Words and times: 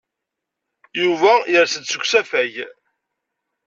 Yuba 1.01 1.33
yers-d 1.51 1.83
seg 1.87 2.01
usafag. 2.05 2.53